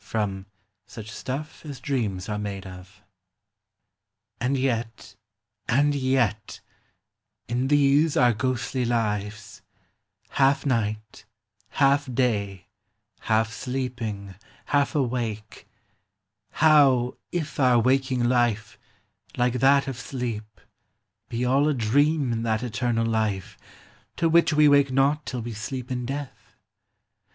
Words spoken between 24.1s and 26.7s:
To which we wake not till we sleep in death